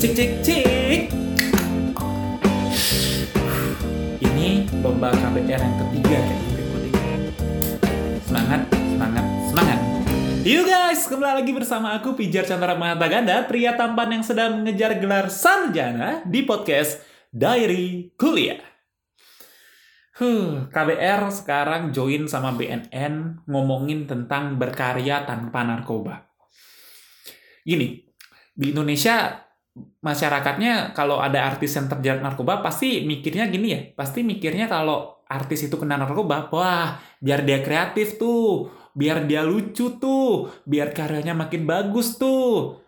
[0.00, 1.02] Cik cik cik.
[4.24, 6.44] Ini lomba KBR yang ketiga kayak.
[8.24, 9.78] Semangat, semangat, semangat.
[10.40, 15.28] You guys, kembali lagi bersama aku Pijar Chandra Mahataganda, pria tampan yang sedang mengejar gelar
[15.28, 18.64] sarjana di podcast Diary Kuliah.
[20.16, 26.24] Huh, KBR sekarang join sama BNN ngomongin tentang berkarya tanpa narkoba.
[27.68, 28.00] Gini,
[28.56, 29.49] di Indonesia
[30.00, 35.70] masyarakatnya kalau ada artis yang terjerat narkoba pasti mikirnya gini ya, pasti mikirnya kalau artis
[35.70, 41.62] itu kena narkoba, wah biar dia kreatif tuh, biar dia lucu tuh, biar karyanya makin
[41.68, 42.82] bagus tuh.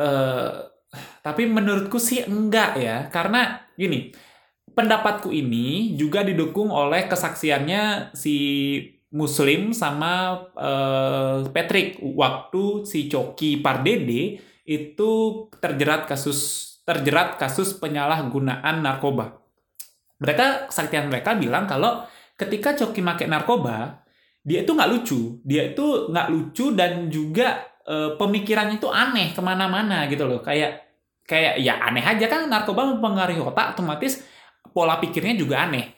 [0.00, 0.52] Eh,
[1.20, 4.14] tapi menurutku sih enggak ya, karena gini,
[4.74, 8.36] pendapatku ini juga didukung oleh kesaksiannya si
[9.14, 15.12] Muslim sama uh, Patrick waktu si Coki Pardede itu
[15.60, 19.40] terjerat kasus terjerat kasus penyalahgunaan narkoba.
[20.20, 22.04] Mereka kesaksian mereka bilang kalau
[22.36, 24.04] ketika Coki pakai narkoba,
[24.44, 29.40] dia itu nggak lucu, dia itu nggak lucu dan juga uh, pemikirannya itu aneh ke
[29.40, 30.84] mana-mana gitu loh, kayak
[31.24, 34.20] kayak ya aneh aja kan narkoba mempengaruhi otak otomatis
[34.76, 35.96] pola pikirnya juga aneh.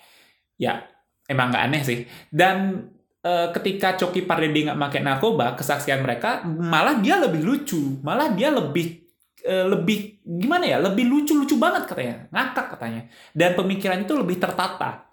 [0.56, 0.86] Ya,
[1.26, 1.98] emang nggak aneh sih.
[2.30, 2.95] Dan e,
[3.54, 9.02] ketika Coki Pardede nggak pakai narkoba, kesaksian mereka malah dia lebih lucu, malah dia lebih
[9.42, 13.02] e, lebih gimana ya, lebih lucu-lucu banget katanya, ngakak katanya.
[13.32, 15.10] Dan pemikirannya itu lebih tertata.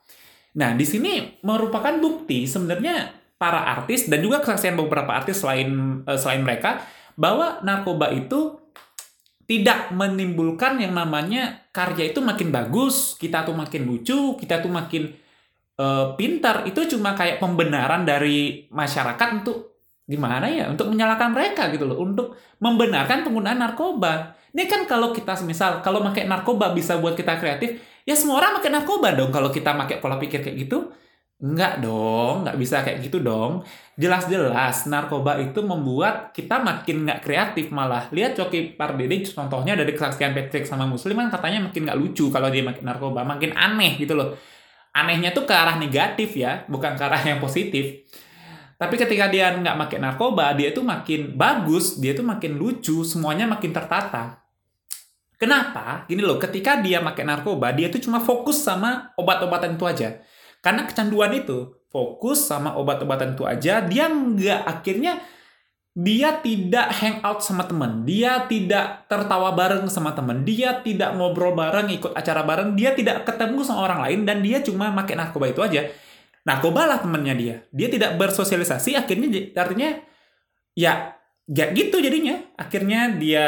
[0.53, 3.09] Nah, di sini merupakan bukti sebenarnya
[3.41, 6.85] para artis dan juga kesaksian beberapa artis selain e, selain mereka
[7.17, 8.61] bahwa narkoba itu
[9.43, 15.22] tidak menimbulkan yang namanya karya itu makin bagus, kita tuh makin lucu, kita tuh makin
[15.83, 16.63] uh, pintar.
[16.63, 19.75] Itu cuma kayak pembenaran dari masyarakat untuk
[20.07, 24.35] gimana ya, untuk menyalahkan mereka gitu loh, untuk membenarkan penggunaan narkoba.
[24.53, 28.59] Ini kan kalau kita misal kalau pakai narkoba bisa buat kita kreatif, ya semua orang
[28.61, 30.91] pakai narkoba dong kalau kita pakai pola pikir kayak gitu.
[31.43, 33.67] Enggak dong, nggak bisa kayak gitu dong.
[33.99, 38.07] Jelas-jelas narkoba itu membuat kita makin nggak kreatif malah.
[38.15, 42.47] Lihat Coki Pardede contohnya dari kesaksian Patrick sama Muslim kan katanya makin nggak lucu kalau
[42.47, 44.39] dia makin narkoba, makin aneh gitu loh.
[44.93, 48.05] Anehnya tuh ke arah negatif ya, bukan ke arah yang positif.
[48.77, 53.49] Tapi ketika dia nggak pakai narkoba, dia tuh makin bagus, dia tuh makin lucu, semuanya
[53.49, 54.45] makin tertata.
[55.41, 56.05] Kenapa?
[56.05, 60.09] Gini loh, ketika dia pakai narkoba, dia tuh cuma fokus sama obat-obatan itu aja
[60.63, 65.19] karena kecanduan itu fokus sama obat-obatan itu aja, dia nggak akhirnya
[65.93, 71.85] dia tidak hangout sama temen, dia tidak tertawa bareng sama temen, dia tidak ngobrol bareng,
[71.93, 75.61] ikut acara bareng, dia tidak ketemu sama orang lain dan dia cuma pakai narkoba itu
[75.61, 75.85] aja.
[76.49, 77.55] Narkoba lah temennya dia.
[77.69, 79.89] Dia tidak bersosialisasi, akhirnya artinya
[80.73, 81.13] ya
[81.45, 82.41] ya gitu jadinya.
[82.57, 83.47] Akhirnya dia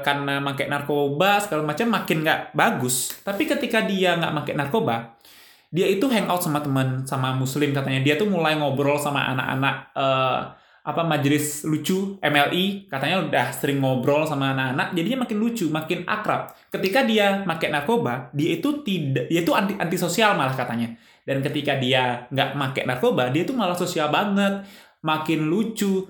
[0.00, 3.20] karena pakai narkoba segala macam makin nggak bagus.
[3.20, 5.20] Tapi ketika dia nggak pakai narkoba,
[5.68, 10.40] dia itu hangout sama teman sama muslim katanya dia tuh mulai ngobrol sama anak-anak uh,
[10.80, 16.56] apa majelis lucu MLI katanya udah sering ngobrol sama anak-anak jadinya makin lucu makin akrab.
[16.72, 20.96] Ketika dia pakai narkoba dia itu tidak dia itu anti antisosial malah katanya.
[21.20, 24.64] Dan ketika dia nggak pakai narkoba dia tuh malah sosial banget
[25.04, 26.08] makin lucu.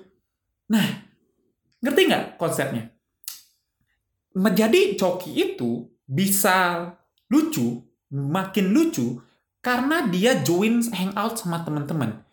[0.70, 0.86] Nah
[1.82, 2.94] ngerti nggak konsepnya?
[4.38, 6.86] Menjadi coki itu bisa
[7.26, 7.82] lucu
[8.14, 9.18] makin lucu
[9.58, 12.29] karena dia join hangout sama teman-teman.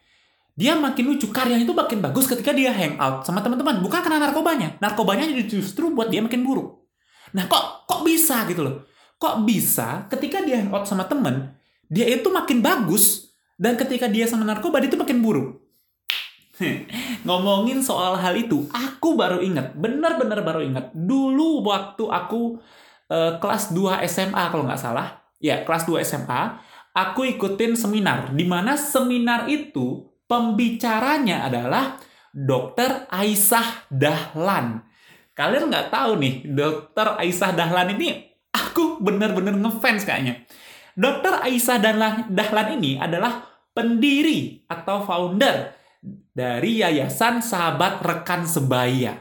[0.58, 3.78] Dia makin lucu, karyanya itu makin bagus ketika dia hangout sama teman-teman.
[3.78, 4.74] Bukan karena narkobanya.
[4.82, 6.82] Narkobanya justru buat dia makin buruk.
[7.38, 8.76] Nah, kok kok bisa gitu loh?
[9.22, 11.54] Kok bisa ketika dia hangout sama teman,
[11.86, 15.62] dia itu makin bagus dan ketika dia sama narkoba dia itu makin buruk.
[17.28, 20.90] Ngomongin soal hal itu, aku baru ingat, benar-benar baru ingat.
[20.90, 22.58] Dulu waktu aku
[23.14, 26.42] uh, kelas 2 SMA kalau nggak salah, ya kelas 2 SMA,
[26.98, 31.98] aku ikutin seminar di mana seminar itu pembicaranya adalah
[32.36, 34.84] Dokter Aisyah Dahlan.
[35.34, 40.46] Kalian nggak tahu nih, Dokter Aisyah Dahlan ini aku bener-bener ngefans kayaknya.
[40.94, 43.42] Dokter Aisyah Dahlan, Dahlan ini adalah
[43.74, 45.74] pendiri atau founder
[46.34, 49.18] dari Yayasan Sahabat Rekan Sebaya.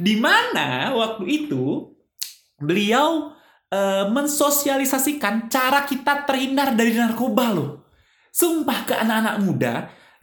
[0.00, 1.92] Di mana waktu itu
[2.56, 3.36] beliau
[3.68, 7.70] uh, mensosialisasikan cara kita terhindar dari narkoba loh.
[8.34, 9.74] Sumpah ke anak-anak muda,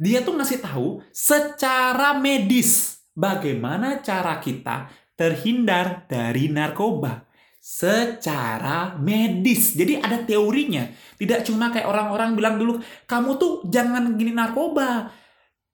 [0.01, 7.30] dia tuh ngasih tahu secara medis bagaimana cara kita terhindar dari narkoba
[7.62, 9.77] secara medis.
[9.77, 10.89] Jadi ada teorinya.
[11.21, 15.13] Tidak cuma kayak orang-orang bilang dulu, kamu tuh jangan gini narkoba.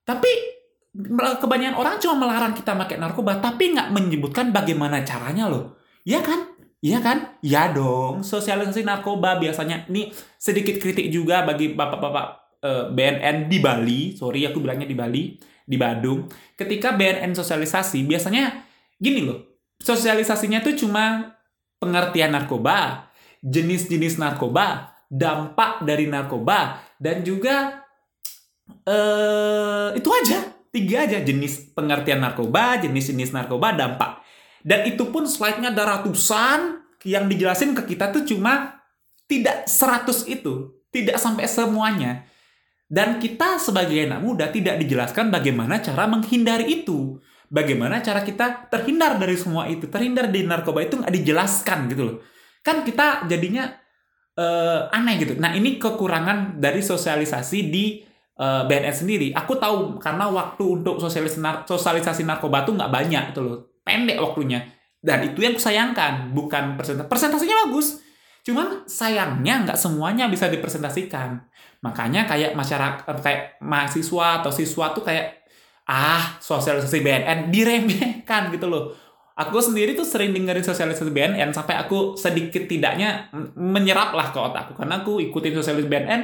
[0.04, 0.28] Tapi
[1.40, 5.80] kebanyakan orang cuma melarang kita pakai narkoba, tapi nggak menyebutkan bagaimana caranya loh.
[6.04, 6.52] Iya kan?
[6.84, 7.40] Iya kan?
[7.40, 9.88] Ya dong, sosialisasi narkoba biasanya.
[9.88, 14.02] Ini sedikit kritik juga bagi bapak-bapak eh, BNN di Bali.
[14.16, 15.24] Sorry, aku bilangnya di Bali,
[15.68, 16.28] di Badung.
[16.56, 18.64] Ketika BNN sosialisasi, biasanya
[18.98, 19.68] gini loh.
[19.78, 21.38] Sosialisasinya tuh cuma
[21.78, 23.10] pengertian narkoba,
[23.46, 27.86] jenis-jenis narkoba, dampak dari narkoba, dan juga
[28.84, 30.40] eh itu aja.
[30.68, 34.22] Tiga aja jenis pengertian narkoba, jenis-jenis narkoba, dampak.
[34.62, 38.84] Dan itu pun slide-nya ada ratusan yang dijelasin ke kita tuh cuma
[39.30, 40.76] tidak 100 itu.
[40.92, 42.28] Tidak sampai semuanya.
[42.88, 47.20] Dan kita sebagai anak muda tidak dijelaskan bagaimana cara menghindari itu.
[47.48, 49.92] Bagaimana cara kita terhindar dari semua itu.
[49.92, 52.18] Terhindar dari narkoba itu nggak dijelaskan gitu loh.
[52.64, 53.68] Kan kita jadinya
[54.40, 55.36] uh, aneh gitu.
[55.36, 58.04] Nah ini kekurangan dari sosialisasi di
[58.40, 59.28] uh, eh, BNN sendiri.
[59.36, 64.20] Aku tahu karena waktu untuk sosialisasi, nar sosialisasi narkoba tuh nggak banyak gitu loh pendek
[64.20, 64.68] waktunya.
[65.00, 67.08] Dan itu yang kusayangkan, bukan presentasi.
[67.08, 68.04] Presentasinya bagus,
[68.48, 71.44] cuman sayangnya nggak semuanya bisa dipresentasikan.
[71.84, 75.44] Makanya kayak masyarakat, kayak mahasiswa atau siswa tuh kayak,
[75.84, 78.96] ah sosialisasi BNN diremehkan gitu loh.
[79.36, 83.28] Aku sendiri tuh sering dengerin sosialisasi BNN sampai aku sedikit tidaknya
[83.60, 84.80] menyerap lah ke otakku.
[84.80, 86.22] Karena aku ikutin sosialisasi BNN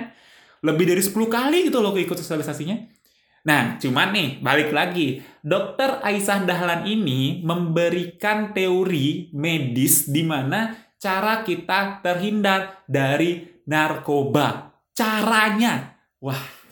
[0.64, 3.04] lebih dari 10 kali gitu loh ikut sosialisasinya
[3.44, 5.20] Nah, cuman nih, balik lagi.
[5.44, 10.72] Dokter Aisyah Dahlan ini memberikan teori medis di mana
[11.04, 14.72] cara kita terhindar dari narkoba.
[14.96, 16.00] Caranya.
[16.24, 16.64] Wah.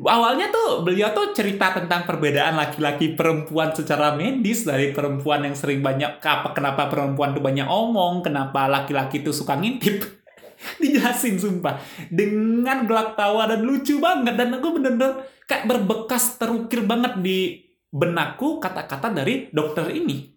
[0.00, 5.82] Awalnya tuh beliau tuh cerita tentang perbedaan laki-laki perempuan secara medis dari perempuan yang sering
[5.82, 10.06] banyak apa kenapa perempuan tuh banyak omong, kenapa laki-laki tuh suka ngintip.
[10.80, 17.18] Dijelasin sumpah dengan gelak tawa dan lucu banget dan aku bener-bener kayak berbekas terukir banget
[17.18, 17.60] di
[17.90, 20.30] benakku kata-kata dari dokter ini.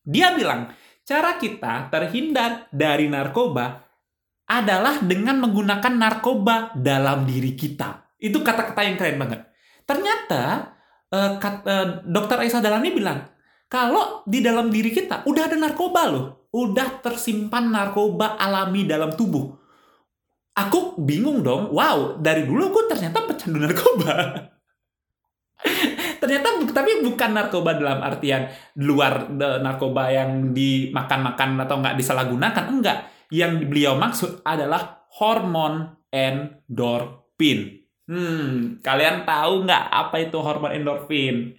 [0.00, 0.66] Dia bilang,
[1.06, 3.86] cara kita terhindar dari narkoba
[4.50, 8.18] adalah dengan menggunakan narkoba dalam diri kita.
[8.18, 9.40] Itu kata-kata yang keren banget.
[9.86, 10.42] Ternyata
[11.14, 13.26] uh, kata, uh, dokter Aisyah Dalani bilang,
[13.70, 19.60] kalau di dalam diri kita udah ada narkoba loh, udah tersimpan narkoba alami dalam tubuh
[20.60, 21.72] aku bingung dong.
[21.72, 24.14] Wow, dari dulu aku ternyata pecandu narkoba.
[26.20, 28.46] ternyata tapi bukan narkoba dalam artian
[28.78, 32.98] luar narkoba yang dimakan-makan atau nggak disalahgunakan enggak.
[33.32, 37.80] Yang beliau maksud adalah hormon endorfin.
[38.10, 41.56] Hmm kalian tahu nggak apa itu hormon endorfin?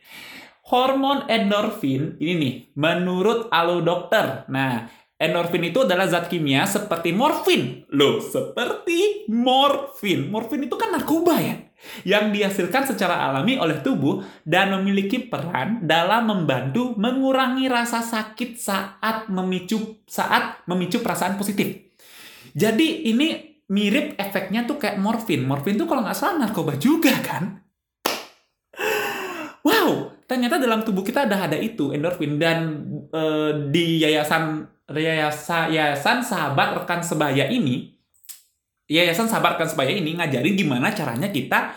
[0.71, 4.47] Hormon endorfin ini nih menurut alo dokter.
[4.47, 7.85] Nah Endorfin itu adalah zat kimia seperti morfin.
[7.93, 10.33] Loh, seperti morfin.
[10.33, 11.61] Morfin itu kan narkoba ya.
[12.01, 19.29] Yang dihasilkan secara alami oleh tubuh dan memiliki peran dalam membantu mengurangi rasa sakit saat
[19.29, 21.93] memicu saat memicu perasaan positif.
[22.57, 25.45] Jadi ini mirip efeknya tuh kayak morfin.
[25.45, 27.61] Morfin tuh kalau nggak salah narkoba juga kan?
[29.61, 33.23] Wow, ternyata dalam tubuh kita ada ada itu endorfin dan e,
[33.69, 34.65] di yayasan
[34.97, 38.01] yayasan, sahabat rekan sebaya ini
[38.91, 41.71] yayasan sahabat rekan sebaya ini ngajarin gimana caranya kita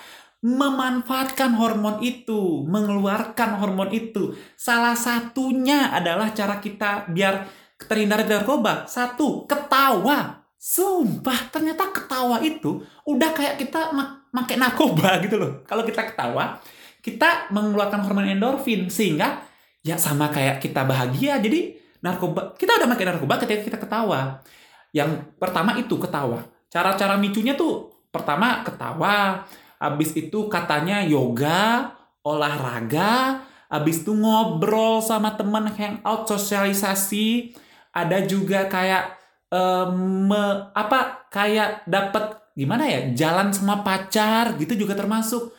[0.44, 4.36] memanfaatkan hormon itu, mengeluarkan hormon itu.
[4.60, 7.48] Salah satunya adalah cara kita biar
[7.80, 8.84] terhindar dari narkoba.
[8.84, 10.44] Satu, ketawa.
[10.60, 13.92] Sumpah, ternyata ketawa itu udah kayak kita
[14.32, 15.64] pakai narkoba gitu loh.
[15.64, 16.60] Kalau kita ketawa,
[17.00, 19.48] kita mengeluarkan hormon endorfin sehingga
[19.80, 21.40] ya sama kayak kita bahagia.
[21.40, 24.44] Jadi narkoba kita udah makin narkoba ketika kita ketawa.
[24.92, 26.44] Yang pertama itu ketawa.
[26.68, 29.48] Cara-cara micunya tuh pertama ketawa
[29.80, 33.42] habis itu katanya yoga olahraga
[33.72, 37.56] habis itu ngobrol sama teman hangout sosialisasi.
[37.94, 39.16] Ada juga kayak
[39.48, 40.28] um,
[40.76, 45.56] apa kayak dapat gimana ya jalan sama pacar gitu juga termasuk.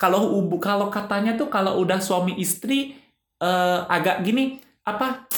[0.00, 2.96] Kalau kalau katanya tuh kalau udah suami istri
[3.44, 5.28] uh, agak gini apa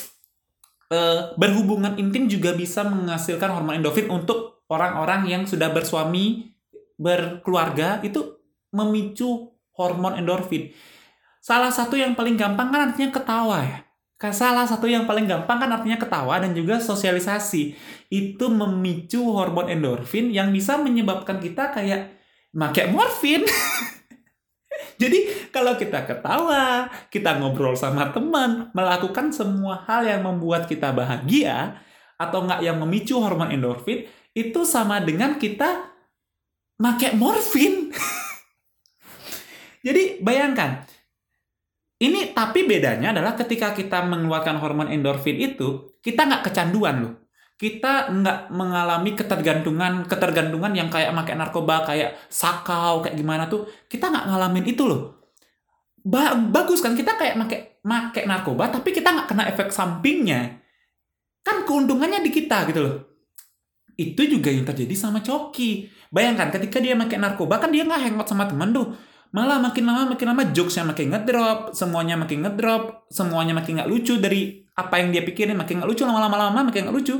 [0.92, 6.52] uh, berhubungan intim juga bisa menghasilkan hormon endorfin untuk orang-orang yang sudah bersuami
[7.00, 8.36] berkeluarga itu
[8.70, 10.70] memicu hormon endorfin.
[11.42, 13.78] Salah satu yang paling gampang kan artinya ketawa ya.
[14.30, 17.74] Salah satu yang paling gampang kan artinya ketawa dan juga sosialisasi.
[18.06, 22.22] Itu memicu hormon endorfin yang bisa menyebabkan kita kayak
[22.54, 23.42] pakai morfin.
[25.02, 31.80] Jadi kalau kita ketawa, kita ngobrol sama teman, melakukan semua hal yang membuat kita bahagia
[32.16, 35.90] atau enggak yang memicu hormon endorfin, itu sama dengan kita
[36.80, 37.90] make morfin.
[39.86, 40.86] Jadi bayangkan,
[42.02, 47.21] ini tapi bedanya adalah ketika kita mengeluarkan hormon endorfin itu, kita nggak kecanduan loh.
[47.62, 53.70] Kita nggak mengalami ketergantungan ketergantungan yang kayak pakai narkoba, kayak sakau, kayak gimana tuh.
[53.86, 55.22] Kita nggak ngalamin itu loh.
[56.02, 60.58] Ba bagus kan kita kayak pakai pakai narkoba, tapi kita nggak kena efek sampingnya.
[61.46, 62.96] Kan keuntungannya di kita gitu loh.
[63.94, 65.86] Itu juga yang terjadi sama Coki.
[66.10, 68.90] Bayangkan ketika dia pakai narkoba kan dia nggak hangout sama temen tuh
[69.32, 74.20] malah makin lama makin lama jokesnya makin ngedrop semuanya makin ngedrop semuanya makin nggak lucu
[74.20, 77.16] dari apa yang dia pikirin makin nggak lucu lama-lama lama makin nggak lucu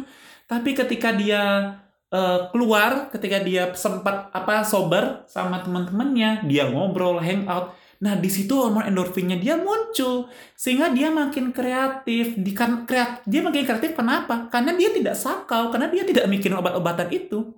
[0.53, 1.73] tapi ketika dia
[2.13, 7.73] uh, keluar ketika dia sempat apa sober sama teman-temannya dia ngobrol hangout.
[8.05, 12.37] Nah di situ hormon endorfinnya dia muncul sehingga dia makin kreatif.
[12.37, 14.53] Di kan kreat dia makin kreatif kenapa?
[14.53, 17.57] Karena dia tidak sakau karena dia tidak mikirin obat-obatan itu.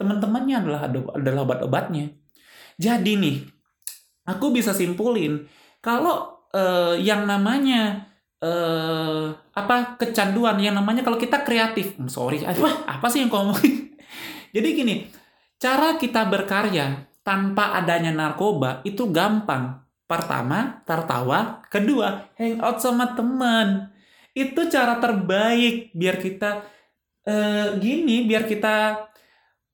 [0.00, 2.08] Teman-temannya adalah adalah obat-obatnya.
[2.80, 3.36] Jadi nih
[4.24, 5.44] aku bisa simpulin
[5.84, 8.09] kalau uh, yang namanya
[8.40, 11.96] uh, apa kecanduan yang namanya kalau kita kreatif.
[11.96, 13.94] Hmm, sorry apa apa sih yang ngomongin
[14.54, 14.94] jadi gini
[15.60, 19.84] cara kita berkarya tanpa adanya narkoba itu gampang.
[20.10, 21.62] Pertama tertawa.
[21.70, 23.94] Kedua hangout sama teman.
[24.34, 26.66] Itu cara terbaik biar kita
[27.30, 29.06] uh, gini biar kita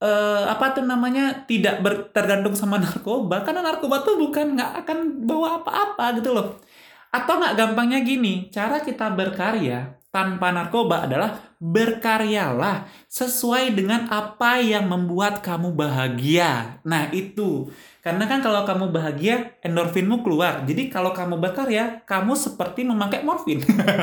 [0.04, 3.40] uh, apa tuh namanya tidak ber, tergantung sama narkoba.
[3.48, 6.60] Karena narkoba tuh bukan nggak akan bawa apa-apa gitu loh
[7.16, 14.88] atau nggak gampangnya gini cara kita berkarya tanpa narkoba adalah berkaryalah sesuai dengan apa yang
[14.88, 17.72] membuat kamu bahagia nah itu
[18.06, 20.62] karena kan kalau kamu bahagia, endorfinmu keluar.
[20.62, 23.58] Jadi kalau kamu berkarya, kamu seperti memakai morfin.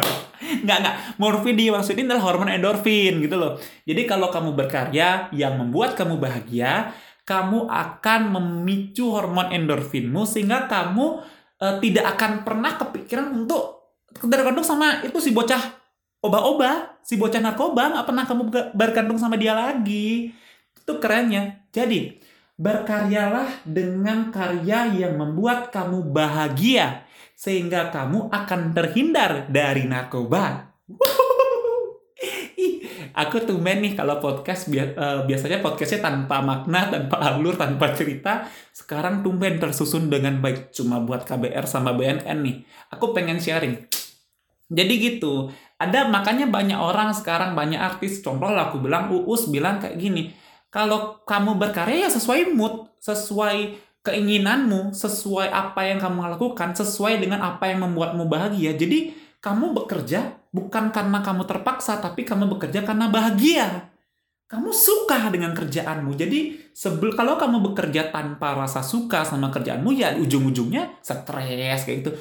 [0.67, 0.95] nggak, nggak.
[1.23, 3.55] Morfin dimaksudin adalah hormon endorfin gitu loh.
[3.87, 6.91] Jadi kalau kamu berkarya yang membuat kamu bahagia,
[7.23, 11.23] kamu akan memicu hormon endorfinmu sehingga kamu
[11.63, 15.79] uh, tidak akan pernah kepikiran untuk tergantung sama itu si bocah
[16.19, 18.43] oba-oba, si bocah narkoba, nggak pernah kamu
[18.75, 20.35] bergantung sama dia lagi.
[20.75, 21.63] Itu kerennya.
[21.71, 22.19] Jadi,
[22.53, 27.01] Berkaryalah dengan karya yang membuat kamu bahagia,
[27.33, 30.69] sehingga kamu akan terhindar dari narkoba.
[33.13, 38.49] Aku tumben nih kalau podcast uh, biasanya podcastnya tanpa makna, tanpa alur, tanpa cerita.
[38.73, 42.55] Sekarang tumben tersusun dengan baik cuma buat KBR sama BNN nih.
[42.91, 43.85] Aku pengen sharing.
[44.73, 45.53] Jadi gitu.
[45.77, 48.19] Ada makanya banyak orang sekarang banyak artis.
[48.25, 50.33] Contoh lah aku bilang Uus bilang kayak gini
[50.73, 57.45] kalau kamu berkarya ya sesuai mood, sesuai keinginanmu, sesuai apa yang kamu lakukan, sesuai dengan
[57.45, 58.73] apa yang membuatmu bahagia.
[58.73, 63.91] Jadi kamu bekerja bukan karena kamu terpaksa, tapi kamu bekerja karena bahagia.
[64.47, 66.15] Kamu suka dengan kerjaanmu.
[66.15, 72.11] Jadi sebel kalau kamu bekerja tanpa rasa suka sama kerjaanmu ya ujung-ujungnya stres kayak gitu.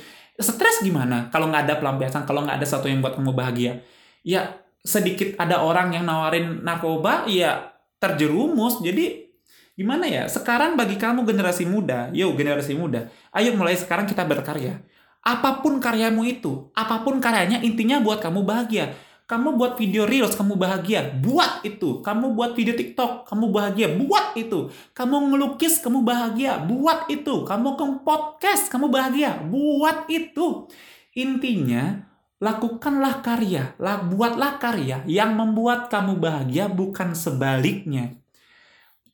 [0.41, 1.31] Stres gimana?
[1.31, 3.85] Kalau nggak ada pelampiasan, kalau nggak ada satu yang buat kamu bahagia,
[4.27, 7.71] ya sedikit ada orang yang nawarin narkoba, ya
[8.03, 8.83] terjerumus.
[8.83, 9.29] Jadi
[9.77, 10.25] gimana ya?
[10.27, 14.81] Sekarang bagi kamu generasi muda, yo generasi muda, ayo mulai sekarang kita berkarya.
[15.23, 18.91] Apa pun karyamu itu, apa pun karyanya intinya buat kamu bahagia.
[19.31, 21.09] Kamu buat video reels, kamu bahagia.
[21.23, 22.05] Buat itu.
[22.05, 23.89] Kamu buat video TikTok, kamu bahagia.
[23.97, 24.69] Buat itu.
[24.93, 26.61] Kamu ngelukis, kamu bahagia.
[26.61, 27.41] Buat itu.
[27.47, 29.41] Kamu ke podcast, kamu bahagia.
[29.47, 30.69] Buat itu.
[31.17, 32.13] Intinya,
[32.43, 38.19] lakukanlah karya, lah, buatlah karya yang membuat kamu bahagia bukan sebaliknya.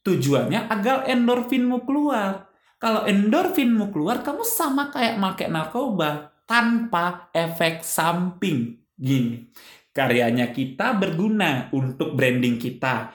[0.02, 2.48] Tujuannya agar endorfinmu keluar.
[2.78, 8.78] Kalau endorfinmu keluar, kamu sama kayak make narkoba tanpa efek samping.
[8.94, 9.50] Gini,
[9.90, 13.11] karyanya kita berguna untuk branding kita.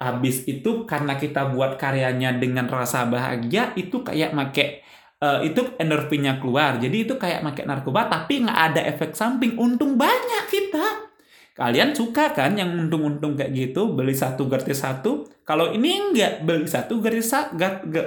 [0.00, 4.86] Habis itu karena kita buat karyanya dengan rasa bahagia, itu kayak make
[5.20, 6.78] uh, itu endorfinnya keluar.
[6.78, 9.58] Jadi itu kayak pakai narkoba tapi nggak ada efek samping.
[9.58, 11.09] Untung banyak kita.
[11.54, 15.26] Kalian suka kan yang untung-untung kayak gitu beli satu gratis satu?
[15.42, 17.34] Kalau ini enggak beli satu gratis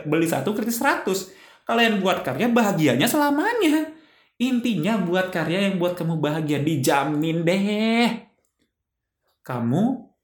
[0.07, 1.19] beli satu gratis seratus.
[1.67, 3.91] Kalian buat karya bahagianya selamanya.
[4.39, 8.09] Intinya buat karya yang buat kamu bahagia dijamin deh.
[9.43, 9.83] Kamu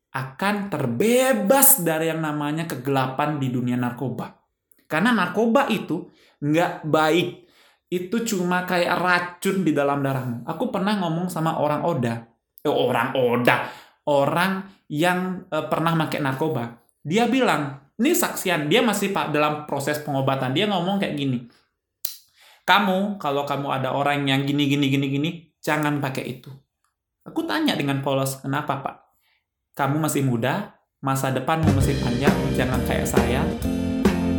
[0.10, 4.34] akan terbebas dari yang namanya kegelapan di dunia narkoba.
[4.90, 6.10] Karena narkoba itu
[6.42, 7.30] nggak baik.
[7.90, 10.46] Itu cuma kayak racun di dalam darahmu.
[10.50, 12.26] Aku pernah ngomong sama orang Oda.
[12.68, 13.72] Orang Oda.
[14.10, 16.76] Orang yang eh, pernah pakai narkoba.
[17.00, 18.68] Dia bilang, ini saksian.
[18.68, 20.52] Dia masih pak dalam proses pengobatan.
[20.52, 21.40] Dia ngomong kayak gini.
[22.68, 26.54] Kamu, kalau kamu ada orang yang gini, gini, gini, gini, jangan pakai itu.
[27.26, 28.96] Aku tanya dengan polos, kenapa pak?
[29.74, 33.42] Kamu masih muda, masa depanmu masih panjang, jangan kayak saya,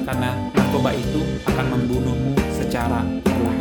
[0.07, 3.60] karena narkoba itu akan membunuhmu secara perlahan.